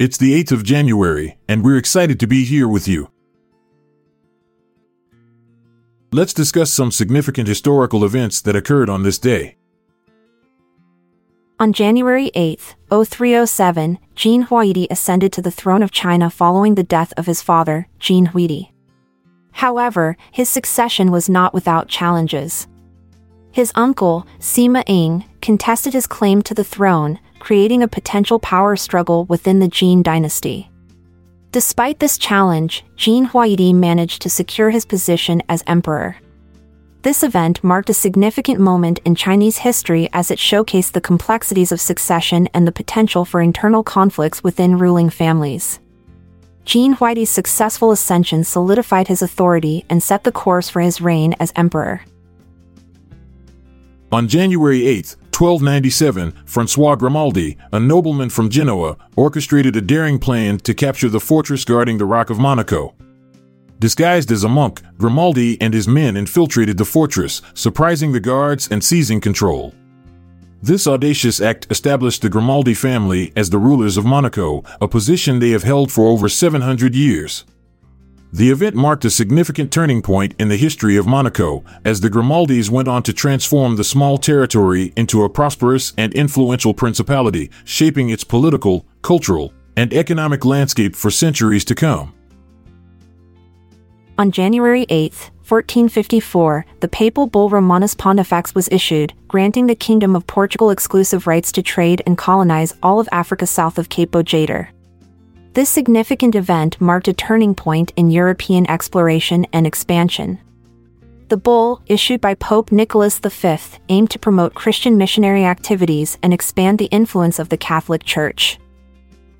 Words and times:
It's 0.00 0.16
the 0.16 0.32
8th 0.42 0.52
of 0.52 0.64
January, 0.64 1.36
and 1.46 1.62
we're 1.62 1.76
excited 1.76 2.18
to 2.20 2.26
be 2.26 2.46
here 2.46 2.66
with 2.66 2.88
you. 2.88 3.10
Let's 6.10 6.32
discuss 6.32 6.72
some 6.72 6.90
significant 6.90 7.46
historical 7.46 8.02
events 8.02 8.40
that 8.40 8.56
occurred 8.56 8.88
on 8.88 9.02
this 9.02 9.18
day. 9.18 9.58
On 11.58 11.74
January 11.74 12.30
8, 12.34 12.76
0307, 12.88 13.98
Jin 14.14 14.46
Huaidi 14.46 14.86
ascended 14.90 15.34
to 15.34 15.42
the 15.42 15.50
throne 15.50 15.82
of 15.82 15.90
China 15.90 16.30
following 16.30 16.76
the 16.76 16.82
death 16.82 17.12
of 17.18 17.26
his 17.26 17.42
father, 17.42 17.86
Jin 17.98 18.28
Huidi. 18.28 18.70
However, 19.52 20.16
his 20.32 20.48
succession 20.48 21.10
was 21.10 21.28
not 21.28 21.52
without 21.52 21.88
challenges. 21.88 22.66
His 23.52 23.70
uncle, 23.74 24.26
Sima 24.38 24.82
Ying, 24.88 25.26
contested 25.42 25.92
his 25.92 26.06
claim 26.06 26.40
to 26.40 26.54
the 26.54 26.64
throne, 26.64 27.20
creating 27.40 27.82
a 27.82 27.88
potential 27.88 28.38
power 28.38 28.76
struggle 28.76 29.24
within 29.24 29.58
the 29.58 29.68
Jin 29.68 30.02
dynasty. 30.02 30.70
Despite 31.50 31.98
this 31.98 32.16
challenge, 32.16 32.84
Jin 32.94 33.26
Huaidi 33.26 33.74
managed 33.74 34.22
to 34.22 34.30
secure 34.30 34.70
his 34.70 34.84
position 34.84 35.42
as 35.48 35.64
emperor. 35.66 36.16
This 37.02 37.22
event 37.22 37.64
marked 37.64 37.90
a 37.90 37.94
significant 37.94 38.60
moment 38.60 39.00
in 39.06 39.14
Chinese 39.14 39.56
history 39.56 40.08
as 40.12 40.30
it 40.30 40.38
showcased 40.38 40.92
the 40.92 41.00
complexities 41.00 41.72
of 41.72 41.80
succession 41.80 42.48
and 42.54 42.68
the 42.68 42.72
potential 42.72 43.24
for 43.24 43.40
internal 43.40 43.82
conflicts 43.82 44.44
within 44.44 44.78
ruling 44.78 45.08
families. 45.10 45.80
Jin 46.66 46.94
Huaidi's 46.94 47.30
successful 47.30 47.90
ascension 47.90 48.44
solidified 48.44 49.08
his 49.08 49.22
authority 49.22 49.84
and 49.88 50.02
set 50.02 50.24
the 50.24 50.30
course 50.30 50.68
for 50.68 50.80
his 50.80 51.00
reign 51.00 51.34
as 51.40 51.52
emperor. 51.56 52.02
On 54.12 54.28
January 54.28 54.86
8, 54.86 55.16
1297, 55.40 56.32
Francois 56.44 56.94
Grimaldi, 56.96 57.56
a 57.72 57.80
nobleman 57.80 58.28
from 58.28 58.50
Genoa, 58.50 58.98
orchestrated 59.16 59.74
a 59.74 59.80
daring 59.80 60.18
plan 60.18 60.58
to 60.58 60.74
capture 60.74 61.08
the 61.08 61.18
fortress 61.18 61.64
guarding 61.64 61.96
the 61.96 62.04
Rock 62.04 62.28
of 62.28 62.38
Monaco. 62.38 62.94
Disguised 63.78 64.30
as 64.30 64.44
a 64.44 64.50
monk, 64.50 64.82
Grimaldi 64.98 65.58
and 65.58 65.72
his 65.72 65.88
men 65.88 66.14
infiltrated 66.14 66.76
the 66.76 66.84
fortress, 66.84 67.40
surprising 67.54 68.12
the 68.12 68.20
guards 68.20 68.68
and 68.70 68.84
seizing 68.84 69.18
control. 69.18 69.72
This 70.62 70.86
audacious 70.86 71.40
act 71.40 71.66
established 71.70 72.20
the 72.20 72.28
Grimaldi 72.28 72.74
family 72.74 73.32
as 73.34 73.48
the 73.48 73.56
rulers 73.56 73.96
of 73.96 74.04
Monaco, 74.04 74.62
a 74.78 74.88
position 74.88 75.38
they 75.38 75.52
have 75.52 75.62
held 75.62 75.90
for 75.90 76.06
over 76.06 76.28
700 76.28 76.94
years. 76.94 77.46
The 78.32 78.50
event 78.50 78.76
marked 78.76 79.04
a 79.04 79.10
significant 79.10 79.72
turning 79.72 80.02
point 80.02 80.34
in 80.38 80.48
the 80.48 80.56
history 80.56 80.96
of 80.96 81.06
Monaco, 81.06 81.64
as 81.84 82.00
the 82.00 82.08
Grimaldis 82.08 82.70
went 82.70 82.86
on 82.86 83.02
to 83.02 83.12
transform 83.12 83.74
the 83.74 83.82
small 83.82 84.18
territory 84.18 84.92
into 84.96 85.24
a 85.24 85.28
prosperous 85.28 85.92
and 85.98 86.14
influential 86.14 86.72
principality, 86.72 87.50
shaping 87.64 88.10
its 88.10 88.22
political, 88.22 88.86
cultural, 89.02 89.52
and 89.76 89.92
economic 89.92 90.44
landscape 90.44 90.94
for 90.94 91.10
centuries 91.10 91.64
to 91.64 91.74
come. 91.74 92.14
On 94.16 94.30
January 94.30 94.86
8, 94.90 95.12
1454, 95.48 96.66
the 96.78 96.88
papal 96.88 97.26
bull 97.26 97.48
Romanus 97.48 97.94
Pontifex 97.94 98.54
was 98.54 98.68
issued, 98.70 99.12
granting 99.26 99.66
the 99.66 99.74
Kingdom 99.74 100.14
of 100.14 100.26
Portugal 100.28 100.70
exclusive 100.70 101.26
rights 101.26 101.50
to 101.52 101.62
trade 101.62 102.00
and 102.06 102.16
colonize 102.16 102.74
all 102.80 103.00
of 103.00 103.08
Africa 103.10 103.46
south 103.46 103.76
of 103.76 103.88
Cape 103.88 104.12
Bojador. 104.12 104.68
This 105.52 105.68
significant 105.68 106.36
event 106.36 106.80
marked 106.80 107.08
a 107.08 107.12
turning 107.12 107.56
point 107.56 107.92
in 107.96 108.08
European 108.08 108.70
exploration 108.70 109.46
and 109.52 109.66
expansion. 109.66 110.38
The 111.26 111.36
bull, 111.36 111.82
issued 111.86 112.20
by 112.20 112.34
Pope 112.34 112.70
Nicholas 112.70 113.18
V, 113.18 113.56
aimed 113.88 114.10
to 114.10 114.18
promote 114.20 114.54
Christian 114.54 114.96
missionary 114.96 115.44
activities 115.44 116.18
and 116.22 116.32
expand 116.32 116.78
the 116.78 116.84
influence 116.86 117.40
of 117.40 117.48
the 117.48 117.56
Catholic 117.56 118.04
Church. 118.04 118.60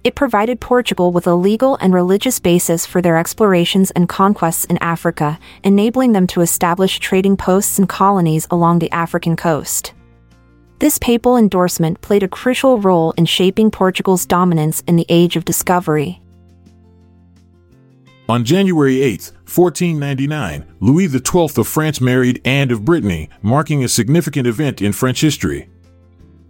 It 0.03 0.17
provided 0.17 0.61
Portugal 0.61 1.13
with 1.13 1.29
a 1.29 1.35
legal 1.35 1.77
and 1.77 1.95
religious 1.95 2.41
basis 2.41 2.87
for 2.87 3.01
their 3.01 3.17
explorations 3.17 3.93
and 3.93 4.09
conquests 4.09 4.65
in 4.65 4.79
Africa, 4.79 5.39
enabling 5.63 6.11
them 6.11 6.27
to 6.29 6.41
establish 6.41 6.99
trading 6.99 7.37
posts 7.37 7.79
and 7.79 7.89
colonies 7.89 8.49
along 8.51 8.81
the 8.81 8.91
African 8.91 9.37
coast. 9.37 9.93
This 10.81 10.99
papal 10.99 11.37
endorsement 11.37 12.01
played 12.01 12.23
a 12.23 12.29
crucial 12.29 12.79
role 12.79 13.13
in 13.19 13.27
shaping 13.27 13.71
Portugal's 13.71 14.25
dominance 14.25 14.83
in 14.87 14.97
the 14.97 15.05
Age 15.11 15.37
of 15.37 15.45
Discovery. 15.45 16.23
On 18.31 18.47
January 18.47 19.03
8, 19.03 19.31
1499, 19.45 20.65
Louis 20.81 21.09
XII 21.09 21.61
of 21.61 21.69
France 21.69 22.01
married 22.01 22.41
Anne 22.47 22.71
of 22.71 22.87
Brittany, 22.87 23.29
marking 23.43 23.85
a 23.85 23.89
significant 23.89 24.47
event 24.47 24.81
in 24.81 24.95
French 24.95 25.21
history. 25.21 25.69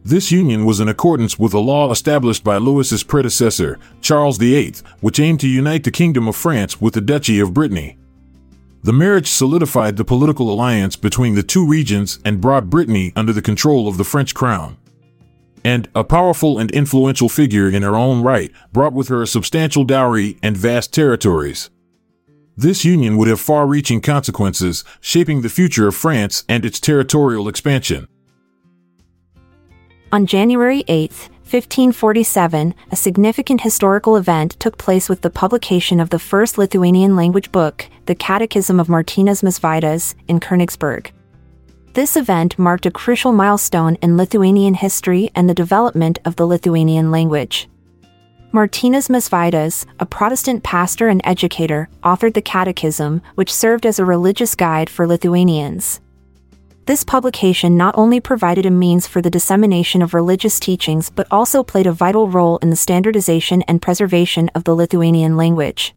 This 0.05 0.31
union 0.31 0.65
was 0.65 0.79
in 0.79 0.87
accordance 0.87 1.37
with 1.37 1.53
a 1.53 1.59
law 1.59 1.91
established 1.91 2.45
by 2.45 2.59
Louis's 2.59 3.03
predecessor, 3.03 3.81
Charles 4.01 4.39
VIII, 4.39 4.75
which 5.01 5.19
aimed 5.19 5.41
to 5.41 5.49
unite 5.49 5.83
the 5.83 5.91
Kingdom 5.91 6.29
of 6.29 6.37
France 6.37 6.81
with 6.81 6.95
the 6.95 7.01
Duchy 7.01 7.41
of 7.41 7.53
Brittany. 7.53 7.99
The 8.83 8.93
marriage 8.95 9.29
solidified 9.29 9.97
the 9.97 10.05
political 10.05 10.51
alliance 10.51 10.97
between 10.97 11.35
the 11.35 11.43
two 11.43 11.67
regions 11.67 12.19
and 12.25 12.41
brought 12.41 12.71
Brittany 12.71 13.13
under 13.15 13.33
the 13.33 13.43
control 13.43 13.87
of 13.87 13.99
the 13.99 14.05
French 14.05 14.35
crown. 14.35 14.79
Anne, 15.63 15.87
a 15.95 16.03
powerful 16.03 16.59
and 16.59 16.71
influential 16.71 17.29
figure 17.29 17.69
in 17.69 17.83
her 17.83 17.95
own 17.95 18.23
right, 18.23 18.51
brought 18.73 18.95
with 18.95 19.09
her 19.09 19.21
a 19.21 19.27
substantial 19.27 19.85
dowry 19.85 20.39
and 20.43 20.57
vast 20.57 20.95
territories. 20.95 21.69
This 22.57 22.83
union 22.83 23.19
would 23.19 23.29
have 23.29 23.41
far 23.41 23.67
reaching 23.67 24.01
consequences, 24.01 24.83
shaping 25.01 25.43
the 25.43 25.51
future 25.51 25.87
of 25.87 25.95
France 25.95 26.45
and 26.49 26.65
its 26.65 26.81
territorial 26.81 27.49
expansion. 27.49 28.09
On 30.13 30.25
January 30.25 30.85
8, 30.89 31.29
1547, 31.51 32.77
a 32.93 32.97
significant 32.97 33.63
historical 33.63 34.17
event 34.17 34.53
took 34.61 34.79
place 34.79 35.09
with 35.09 35.23
the 35.23 35.31
publication 35.31 35.99
of 35.99 36.11
the 36.11 36.19
first 36.21 36.59
Lithuanian 36.59 37.17
language 37.17 37.51
book, 37.51 37.89
the 38.07 38.15
Catechism 38.15 38.79
of 38.79 38.87
Martynas 38.87 39.43
Mažvydas, 39.43 40.15
in 40.29 40.39
Königsberg. 40.39 41.11
This 41.95 42.17
event 42.17 42.57
marked 42.57 42.87
a 42.87 42.91
crucial 42.93 43.33
milestone 43.33 43.97
in 43.97 44.17
Lithuanian 44.17 44.75
history 44.75 45.33
and 45.35 45.51
the 45.51 45.55
development 45.55 46.21
of 46.25 46.37
the 46.37 46.47
Lithuanian 46.47 47.11
language. 47.11 47.69
Martynas 48.53 49.09
Mažvydas, 49.09 49.87
a 49.99 50.07
Protestant 50.07 50.63
pastor 50.63 51.09
and 51.09 51.21
educator, 51.25 51.89
authored 52.05 52.35
the 52.35 52.43
Catechism, 52.43 53.23
which 53.35 53.53
served 53.53 53.87
as 53.87 53.99
a 53.99 54.05
religious 54.05 54.55
guide 54.55 54.89
for 54.89 55.05
Lithuanians. 55.05 56.01
This 56.91 57.05
publication 57.05 57.77
not 57.77 57.97
only 57.97 58.19
provided 58.19 58.67
a 58.67 58.71
means 58.73 59.07
for 59.07 59.23
the 59.23 59.31
dissemination 59.31 60.03
of 60.03 60.13
religious 60.13 60.59
teachings 60.59 61.09
but 61.09 61.29
also 61.31 61.63
played 61.63 61.87
a 61.87 61.93
vital 61.93 62.29
role 62.29 62.59
in 62.63 62.71
the 62.71 62.75
standardization 62.75 63.63
and 63.69 63.81
preservation 63.81 64.51
of 64.57 64.65
the 64.65 64.75
Lithuanian 64.75 65.37
language. 65.37 65.95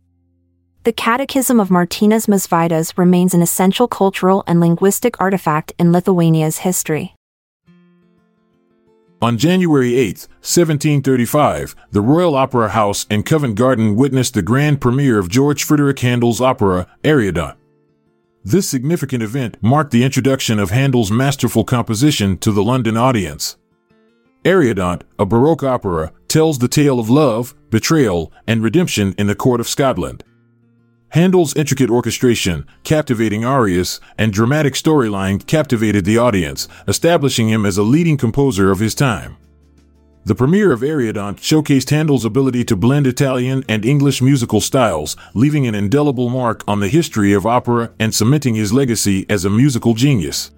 The 0.84 0.94
Catechism 0.94 1.60
of 1.60 1.70
Martynas 1.70 2.28
Mažvydas 2.28 2.96
remains 2.96 3.34
an 3.34 3.42
essential 3.42 3.88
cultural 3.88 4.44
and 4.46 4.60
linguistic 4.60 5.20
artifact 5.20 5.74
in 5.80 5.92
Lithuania's 5.92 6.60
history. 6.60 7.16
On 9.20 9.36
January 9.36 9.96
8, 9.96 10.28
1735, 10.42 11.76
the 11.90 12.02
Royal 12.02 12.36
Opera 12.36 12.70
House 12.70 13.08
in 13.10 13.24
Covent 13.24 13.56
Garden 13.56 13.96
witnessed 13.96 14.36
the 14.36 14.44
grand 14.44 14.80
premiere 14.80 15.18
of 15.18 15.28
George 15.28 15.66
Frideric 15.66 16.02
Handel's 16.02 16.40
opera, 16.40 16.86
Ariodante. 17.04 17.56
This 18.46 18.68
significant 18.68 19.24
event 19.24 19.56
marked 19.62 19.92
the 19.92 20.04
introduction 20.04 20.60
of 20.60 20.70
Handel's 20.70 21.10
masterful 21.10 21.64
composition 21.64 22.38
to 22.40 22.52
the 22.52 22.64
London 22.64 22.98
audience. 22.98 23.56
Ariodante, 24.44 25.04
a 25.18 25.26
Baroque 25.26 25.64
opera, 25.64 26.12
tells 26.28 26.60
the 26.60 26.68
tale 26.68 27.00
of 27.00 27.10
love, 27.10 27.56
betrayal, 27.70 28.34
and 28.46 28.62
redemption 28.62 29.16
in 29.18 29.28
the 29.28 29.36
court 29.36 29.62
of 29.62 29.70
Scotland. 29.70 30.26
Handel's 31.10 31.56
intricate 31.56 31.90
orchestration, 31.90 32.66
captivating 32.84 33.46
arias, 33.46 34.02
and 34.18 34.34
dramatic 34.34 34.74
storyline 34.74 35.46
captivated 35.48 36.04
the 36.04 36.18
audience, 36.18 36.68
establishing 36.86 37.48
him 37.48 37.66
as 37.66 37.78
a 37.78 37.84
leading 37.84 38.18
composer 38.18 38.72
of 38.72 38.80
his 38.80 38.94
time. 38.94 39.38
The 40.26 40.36
premiere 40.36 40.72
of 40.72 40.80
Ariodante 40.80 41.42
showcased 41.42 41.90
Handel's 41.90 42.24
ability 42.24 42.64
to 42.66 42.78
blend 42.78 43.08
Italian 43.08 43.66
and 43.68 43.84
English 43.84 44.22
musical 44.22 44.62
styles, 44.62 45.18
leaving 45.34 45.68
an 45.68 45.76
indelible 45.76 46.30
mark 46.30 46.64
on 46.66 46.80
the 46.80 46.88
history 46.88 47.34
of 47.34 47.46
opera 47.46 47.92
and 48.00 48.16
cementing 48.16 48.56
his 48.56 48.72
legacy 48.72 49.26
as 49.30 49.44
a 49.44 49.50
musical 49.50 49.94
genius. 49.94 50.52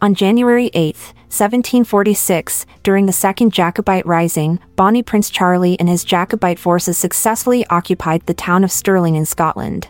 On 0.00 0.14
January 0.14 0.70
8, 0.72 0.96
1746, 1.28 2.64
during 2.82 3.04
the 3.04 3.12
Second 3.12 3.52
Jacobite 3.52 4.06
Rising, 4.06 4.60
Bonnie 4.74 5.02
Prince 5.02 5.28
Charlie 5.28 5.78
and 5.78 5.90
his 5.90 6.04
Jacobite 6.04 6.58
forces 6.58 6.96
successfully 6.96 7.66
occupied 7.66 8.24
the 8.24 8.32
town 8.32 8.64
of 8.64 8.72
Stirling 8.72 9.14
in 9.14 9.26
Scotland. 9.26 9.88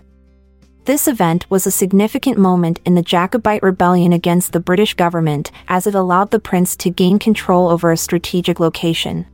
This 0.88 1.06
event 1.06 1.44
was 1.50 1.67
a 1.67 1.70
significant 1.70 2.38
moment 2.38 2.81
in 2.87 2.94
the 2.94 3.02
Jacobite 3.02 3.62
rebellion 3.62 4.14
against 4.14 4.55
the 4.55 4.58
British 4.58 4.94
government 4.94 5.52
as 5.69 5.87
it 5.87 5.94
allowed 5.94 6.31
the 6.31 6.40
prince 6.40 6.75
to 6.76 6.88
gain 6.88 7.19
control 7.19 7.69
over 7.69 7.93
a 7.93 7.96
strategic 7.99 8.58
location. 8.58 9.26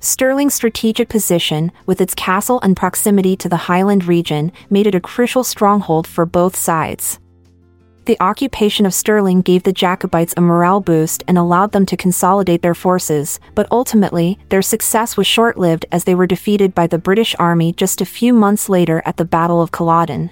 Stirling's 0.00 0.52
strategic 0.52 1.08
position, 1.08 1.72
with 1.86 2.02
its 2.02 2.14
castle 2.14 2.60
and 2.60 2.76
proximity 2.76 3.36
to 3.36 3.48
the 3.48 3.56
Highland 3.56 4.04
region, 4.04 4.52
made 4.68 4.86
it 4.86 4.94
a 4.94 5.00
crucial 5.00 5.44
stronghold 5.44 6.06
for 6.06 6.26
both 6.26 6.54
sides. 6.54 7.20
The 8.04 8.20
occupation 8.20 8.84
of 8.84 8.92
Stirling 8.92 9.40
gave 9.40 9.62
the 9.62 9.72
Jacobites 9.72 10.34
a 10.36 10.42
morale 10.42 10.82
boost 10.82 11.24
and 11.26 11.38
allowed 11.38 11.72
them 11.72 11.86
to 11.86 11.96
consolidate 11.96 12.60
their 12.60 12.74
forces, 12.74 13.40
but 13.54 13.66
ultimately, 13.70 14.38
their 14.50 14.60
success 14.60 15.16
was 15.16 15.26
short 15.26 15.56
lived 15.56 15.86
as 15.90 16.04
they 16.04 16.14
were 16.14 16.26
defeated 16.26 16.74
by 16.74 16.86
the 16.86 16.98
British 16.98 17.34
Army 17.38 17.72
just 17.72 18.02
a 18.02 18.04
few 18.04 18.34
months 18.34 18.68
later 18.68 19.00
at 19.06 19.16
the 19.16 19.24
Battle 19.24 19.62
of 19.62 19.72
Culloden. 19.72 20.28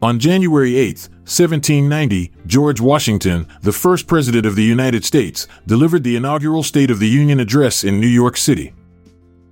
On 0.00 0.20
January 0.20 0.76
8, 0.76 1.08
1790, 1.24 2.30
George 2.46 2.80
Washington, 2.80 3.48
the 3.62 3.72
first 3.72 4.06
President 4.06 4.46
of 4.46 4.54
the 4.54 4.62
United 4.62 5.04
States, 5.04 5.48
delivered 5.66 6.04
the 6.04 6.14
inaugural 6.14 6.62
State 6.62 6.92
of 6.92 7.00
the 7.00 7.08
Union 7.08 7.40
address 7.40 7.82
in 7.82 7.98
New 7.98 8.06
York 8.06 8.36
City. 8.36 8.72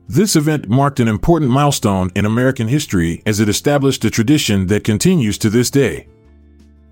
This 0.09 0.37
event 0.37 0.69
marked 0.69 1.01
an 1.01 1.09
important 1.09 1.51
milestone 1.51 2.13
in 2.15 2.25
American 2.25 2.69
history 2.69 3.25
as 3.27 3.41
it 3.41 3.49
established 3.49 4.05
a 4.05 4.11
tradition 4.11 4.69
that 4.69 4.85
continues 4.85 5.37
to 5.39 5.51
this 5.51 5.69
day. 5.69 6.07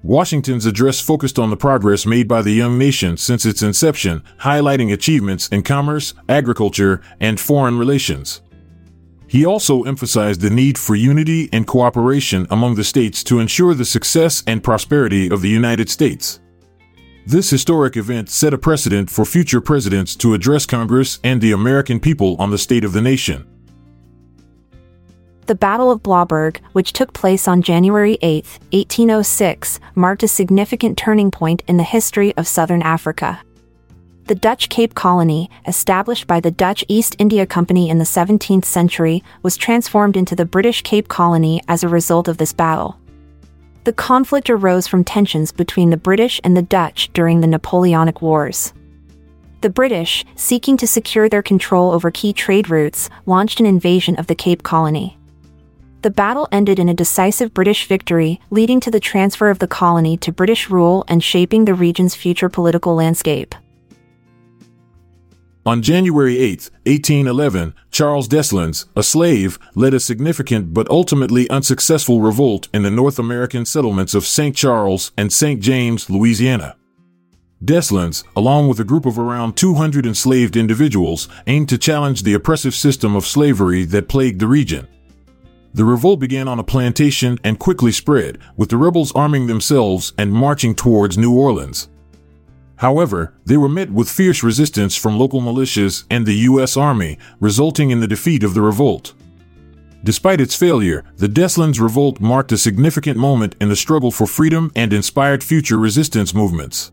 Washington's 0.02 0.66
address 0.66 1.00
focused 1.00 1.38
on 1.38 1.50
the 1.50 1.56
progress 1.56 2.04
made 2.04 2.26
by 2.26 2.42
the 2.42 2.50
young 2.50 2.76
nation 2.76 3.16
since 3.16 3.46
its 3.46 3.62
inception, 3.62 4.24
highlighting 4.40 4.92
achievements 4.92 5.46
in 5.48 5.62
commerce, 5.62 6.12
agriculture, 6.28 7.00
and 7.20 7.38
foreign 7.38 7.78
relations. 7.78 8.42
He 9.34 9.44
also 9.44 9.82
emphasized 9.82 10.42
the 10.42 10.48
need 10.48 10.78
for 10.78 10.94
unity 10.94 11.48
and 11.52 11.66
cooperation 11.66 12.46
among 12.52 12.76
the 12.76 12.84
states 12.84 13.24
to 13.24 13.40
ensure 13.40 13.74
the 13.74 13.84
success 13.84 14.44
and 14.46 14.62
prosperity 14.62 15.28
of 15.28 15.42
the 15.42 15.48
United 15.48 15.90
States. 15.90 16.38
This 17.26 17.50
historic 17.50 17.96
event 17.96 18.30
set 18.30 18.54
a 18.54 18.58
precedent 18.58 19.10
for 19.10 19.24
future 19.24 19.60
presidents 19.60 20.14
to 20.22 20.34
address 20.34 20.66
Congress 20.66 21.18
and 21.24 21.40
the 21.40 21.50
American 21.50 21.98
people 21.98 22.36
on 22.38 22.52
the 22.52 22.58
state 22.58 22.84
of 22.84 22.92
the 22.92 23.02
nation. 23.02 23.44
The 25.46 25.56
Battle 25.56 25.90
of 25.90 26.00
Blaauwberg, 26.00 26.58
which 26.70 26.92
took 26.92 27.12
place 27.12 27.48
on 27.48 27.60
January 27.60 28.18
8, 28.22 28.44
1806, 28.70 29.80
marked 29.96 30.22
a 30.22 30.28
significant 30.28 30.96
turning 30.96 31.32
point 31.32 31.64
in 31.66 31.76
the 31.76 31.82
history 31.82 32.36
of 32.36 32.46
southern 32.46 32.82
Africa. 32.82 33.42
The 34.26 34.34
Dutch 34.34 34.70
Cape 34.70 34.94
Colony, 34.94 35.50
established 35.66 36.26
by 36.26 36.40
the 36.40 36.50
Dutch 36.50 36.82
East 36.88 37.14
India 37.18 37.44
Company 37.44 37.90
in 37.90 37.98
the 37.98 38.04
17th 38.04 38.64
century, 38.64 39.22
was 39.42 39.58
transformed 39.58 40.16
into 40.16 40.34
the 40.34 40.46
British 40.46 40.80
Cape 40.80 41.08
Colony 41.08 41.60
as 41.68 41.84
a 41.84 41.90
result 41.90 42.26
of 42.26 42.38
this 42.38 42.54
battle. 42.54 42.98
The 43.84 43.92
conflict 43.92 44.48
arose 44.48 44.86
from 44.86 45.04
tensions 45.04 45.52
between 45.52 45.90
the 45.90 45.98
British 45.98 46.40
and 46.42 46.56
the 46.56 46.62
Dutch 46.62 47.10
during 47.12 47.42
the 47.42 47.46
Napoleonic 47.46 48.22
Wars. 48.22 48.72
The 49.60 49.68
British, 49.68 50.24
seeking 50.36 50.78
to 50.78 50.86
secure 50.86 51.28
their 51.28 51.42
control 51.42 51.90
over 51.90 52.10
key 52.10 52.32
trade 52.32 52.70
routes, 52.70 53.10
launched 53.26 53.60
an 53.60 53.66
invasion 53.66 54.16
of 54.16 54.26
the 54.26 54.34
Cape 54.34 54.62
Colony. 54.62 55.18
The 56.00 56.10
battle 56.10 56.48
ended 56.50 56.78
in 56.78 56.88
a 56.88 56.94
decisive 56.94 57.52
British 57.52 57.86
victory, 57.86 58.40
leading 58.48 58.80
to 58.80 58.90
the 58.90 59.00
transfer 59.00 59.50
of 59.50 59.58
the 59.58 59.68
colony 59.68 60.16
to 60.18 60.32
British 60.32 60.70
rule 60.70 61.04
and 61.08 61.22
shaping 61.22 61.66
the 61.66 61.74
region's 61.74 62.14
future 62.14 62.48
political 62.48 62.94
landscape. 62.94 63.54
On 65.66 65.80
January 65.80 66.38
8, 66.40 66.70
1811, 66.84 67.74
Charles 67.90 68.28
Deslondes, 68.28 68.84
a 68.94 69.02
slave, 69.02 69.58
led 69.74 69.94
a 69.94 70.00
significant 70.00 70.74
but 70.74 70.90
ultimately 70.90 71.48
unsuccessful 71.48 72.20
revolt 72.20 72.68
in 72.74 72.82
the 72.82 72.90
North 72.90 73.18
American 73.18 73.64
settlements 73.64 74.14
of 74.14 74.26
St. 74.26 74.54
Charles 74.54 75.12
and 75.16 75.32
St. 75.32 75.62
James, 75.62 76.10
Louisiana. 76.10 76.76
Deslondes, 77.64 78.24
along 78.36 78.68
with 78.68 78.78
a 78.78 78.84
group 78.84 79.06
of 79.06 79.18
around 79.18 79.56
200 79.56 80.04
enslaved 80.04 80.54
individuals, 80.54 81.30
aimed 81.46 81.70
to 81.70 81.78
challenge 81.78 82.24
the 82.24 82.34
oppressive 82.34 82.74
system 82.74 83.16
of 83.16 83.24
slavery 83.24 83.84
that 83.84 84.06
plagued 84.06 84.40
the 84.40 84.46
region. 84.46 84.86
The 85.72 85.86
revolt 85.86 86.20
began 86.20 86.46
on 86.46 86.58
a 86.58 86.64
plantation 86.64 87.38
and 87.42 87.58
quickly 87.58 87.90
spread, 87.90 88.36
with 88.58 88.68
the 88.68 88.76
rebels 88.76 89.12
arming 89.12 89.46
themselves 89.46 90.12
and 90.18 90.30
marching 90.30 90.74
towards 90.74 91.16
New 91.16 91.34
Orleans. 91.34 91.88
However, 92.76 93.34
they 93.44 93.56
were 93.56 93.68
met 93.68 93.90
with 93.90 94.10
fierce 94.10 94.42
resistance 94.42 94.96
from 94.96 95.18
local 95.18 95.40
militias 95.40 96.04
and 96.10 96.26
the 96.26 96.34
U.S. 96.50 96.76
Army, 96.76 97.18
resulting 97.40 97.90
in 97.90 98.00
the 98.00 98.08
defeat 98.08 98.42
of 98.42 98.54
the 98.54 98.62
revolt. 98.62 99.14
Despite 100.04 100.40
its 100.40 100.54
failure, 100.54 101.02
the 101.16 101.28
Deslondes 101.28 101.80
revolt 101.80 102.20
marked 102.20 102.52
a 102.52 102.58
significant 102.58 103.16
moment 103.16 103.56
in 103.58 103.70
the 103.70 103.76
struggle 103.76 104.10
for 104.10 104.26
freedom 104.26 104.70
and 104.76 104.92
inspired 104.92 105.42
future 105.42 105.78
resistance 105.78 106.34
movements. 106.34 106.92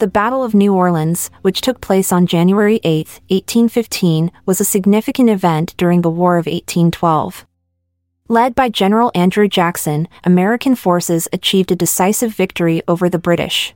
The 0.00 0.06
Battle 0.06 0.44
of 0.44 0.54
New 0.54 0.74
Orleans, 0.74 1.30
which 1.42 1.60
took 1.60 1.80
place 1.80 2.12
on 2.12 2.26
January 2.26 2.78
8, 2.84 3.08
1815, 3.30 4.30
was 4.46 4.60
a 4.60 4.64
significant 4.64 5.28
event 5.28 5.74
during 5.76 6.02
the 6.02 6.10
War 6.10 6.36
of 6.36 6.46
1812. 6.46 7.47
Led 8.30 8.54
by 8.54 8.68
General 8.68 9.10
Andrew 9.14 9.48
Jackson, 9.48 10.06
American 10.22 10.74
forces 10.74 11.28
achieved 11.32 11.72
a 11.72 11.76
decisive 11.76 12.34
victory 12.34 12.82
over 12.86 13.08
the 13.08 13.18
British. 13.18 13.74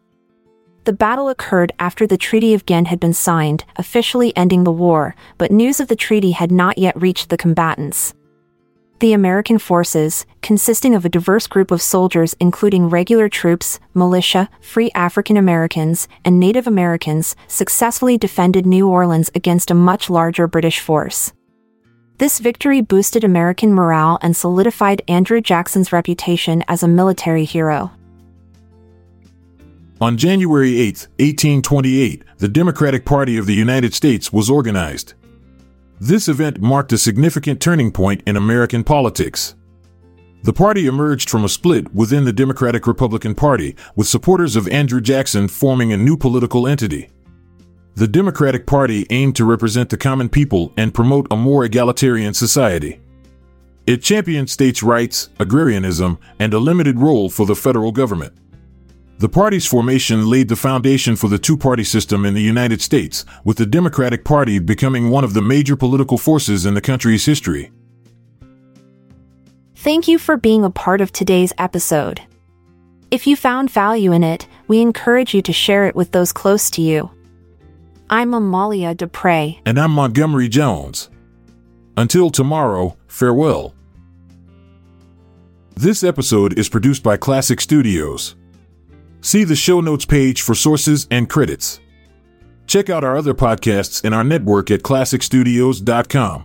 The 0.85 0.93
battle 0.93 1.31
occurred 1.31 1.73
after 1.79 2.07
the 2.07 2.19
Treaty 2.19 2.53
of 2.53 2.67
Ghent 2.67 2.89
had 2.89 3.01
been 3.01 3.15
signed, 3.15 3.65
officially 3.77 4.37
ending 4.37 4.65
the 4.65 4.71
war, 4.71 5.15
but 5.39 5.51
news 5.51 5.81
of 5.81 5.89
the 5.89 5.97
treaty 5.97 6.33
had 6.33 6.53
not 6.53 6.77
yet 6.77 7.01
reached 7.01 7.31
the 7.31 7.39
combatants. 7.39 8.13
The 8.99 9.15
American 9.15 9.59
forces, 9.59 10.27
consisting 10.43 10.95
of 10.95 11.07
a 11.07 11.09
diverse 11.09 11.47
group 11.47 11.71
of 11.71 11.81
soldiers 11.81 12.37
including 12.39 12.91
regular 12.91 13.31
troops, 13.31 13.81
militia, 13.95 14.51
free 14.61 14.91
African 14.95 15.39
Americans, 15.39 16.09
and 16.27 16.39
Native 16.39 16.67
Americans, 16.67 17.37
successfully 17.47 18.19
defended 18.19 18.67
New 18.67 18.87
Orleans 18.87 19.31
against 19.35 19.71
a 19.71 19.75
much 19.75 20.11
larger 20.11 20.47
British 20.47 20.79
force. 20.79 21.33
This 22.23 22.39
victory 22.39 22.81
boosted 22.81 23.25
American 23.25 23.75
morale 23.75 24.17
and 24.23 24.37
solidified 24.37 25.03
Andrew 25.09 25.41
Jackson's 25.41 25.93
reputation 25.93 26.63
as 26.69 26.85
a 26.85 26.87
military 26.87 27.45
hero. 27.45 27.91
On 30.01 30.17
January 30.17 30.79
8, 30.79 31.09
1828, 31.19 32.23
the 32.39 32.47
Democratic 32.47 33.05
Party 33.05 33.37
of 33.39 33.47
the 33.47 33.57
United 33.57 33.93
States 33.93 34.33
was 34.33 34.49
organized. 34.49 35.15
This 36.01 36.29
event 36.29 36.61
marked 36.61 36.93
a 36.93 36.97
significant 36.97 37.61
turning 37.61 37.91
point 37.91 38.23
in 38.25 38.37
American 38.37 38.85
politics. 38.85 39.57
The 40.45 40.53
party 40.53 40.87
emerged 40.87 41.29
from 41.29 41.45
a 41.45 41.49
split 41.49 41.93
within 41.93 42.25
the 42.25 42.33
Democratic 42.33 42.87
Republican 42.87 43.35
Party, 43.35 43.75
with 43.97 44.07
supporters 44.07 44.55
of 44.55 44.69
Andrew 44.69 45.01
Jackson 45.01 45.49
forming 45.49 45.93
a 45.93 45.97
new 45.97 46.17
political 46.17 46.69
entity. 46.69 47.11
The 47.95 48.09
Democratic 48.09 48.67
Party 48.67 49.07
aimed 49.11 49.37
to 49.37 49.45
represent 49.45 49.91
the 49.91 49.99
common 49.99 50.29
people 50.29 50.73
and 50.77 50.95
promote 50.95 51.27
a 51.31 51.37
more 51.37 51.65
egalitarian 51.65 52.33
society. 52.33 53.01
It 53.87 54.03
championed 54.03 54.49
states' 54.49 54.83
rights, 54.83 55.29
agrarianism, 55.39 56.19
and 56.39 56.55
a 56.55 56.59
limited 56.59 56.99
role 56.99 57.29
for 57.29 57.45
the 57.45 57.57
federal 57.57 57.93
government. 57.93 58.33
The 59.19 59.29
party's 59.29 59.67
formation 59.67 60.29
laid 60.31 60.49
the 60.49 60.57
foundation 60.57 61.17
for 61.17 61.29
the 61.29 61.39
two 61.39 61.57
party 61.57 61.85
system 61.85 62.25
in 62.25 62.35
the 62.35 62.41
United 62.41 62.81
States, 62.81 63.25
with 63.45 63.57
the 63.59 63.67
Democratic 63.67 64.25
Party 64.25 64.59
becoming 64.59 65.11
one 65.11 65.23
of 65.23 65.35
the 65.35 65.43
major 65.43 65.77
political 65.77 66.17
forces 66.17 66.65
in 66.65 66.75
the 66.75 66.81
country's 66.81 67.27
history. 67.27 67.71
Thank 69.77 70.09
you 70.09 70.19
for 70.19 70.37
being 70.37 70.65
a 70.65 70.71
part 70.71 71.01
of 71.01 71.13
today's 71.13 71.53
episode. 71.59 72.23
If 73.11 73.27
you 73.27 73.37
found 73.37 73.71
value 73.71 74.13
in 74.13 74.25
it, 74.25 74.47
we 74.67 74.81
encourage 74.81 75.35
you 75.35 75.43
to 75.43 75.53
share 75.53 75.87
it 75.87 75.95
with 75.95 76.13
those 76.13 76.33
close 76.33 76.71
to 76.71 76.83
you. 76.83 77.11
I'm 78.13 78.35
Amalia 78.35 78.95
Dupre. 78.95 79.59
And 79.65 79.81
I'm 79.81 79.93
Montgomery 79.93 80.51
Jones. 80.51 81.09
Until 81.97 82.29
tomorrow, 82.29 82.99
farewell. 83.07 83.75
This 85.77 86.05
episode 86.05 86.59
is 86.59 86.69
produced 86.69 87.03
by 87.03 87.17
Klassic 87.17 87.59
Studios. 87.59 88.37
See 89.23 89.45
the 89.45 89.57
show 89.57 89.81
notes 89.81 90.05
page 90.05 90.43
for 90.43 90.55
sources 90.55 91.07
and 91.11 91.31
credits. 91.31 91.81
Check 92.67 92.91
out 92.91 93.03
our 93.03 93.17
other 93.17 93.33
podcasts 93.33 94.05
in 94.05 94.13
our 94.13 94.25
network 94.25 94.71
at 94.71 94.83
klassicstudios.com. 94.83 96.45